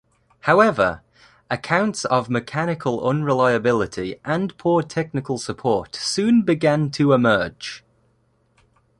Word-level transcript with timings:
However, 0.49 1.03
accounts 1.51 2.05
of 2.05 2.27
mechanical 2.27 3.07
unreliability 3.07 4.19
and 4.25 4.57
poor 4.57 4.81
technical 4.81 5.37
support 5.37 5.95
soon 5.95 6.41
began 6.41 6.89
to 6.93 7.13
emerge. 7.13 7.83